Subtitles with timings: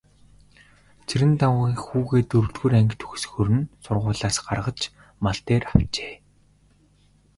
[1.07, 4.79] Цэрэндагвынх хүүгээ дөрөвдүгээр анги төгсөхөөр нь сургуулиас гаргаж
[5.23, 6.13] мал дээр авчээ.